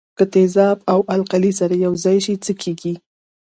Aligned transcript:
که 0.17 0.25
تیزاب 0.33 0.77
او 0.93 0.99
القلي 1.15 1.51
سره 1.59 1.75
یوځای 1.85 2.17
شي 2.25 2.35
څه 2.45 2.51
کیږي. 2.61 2.93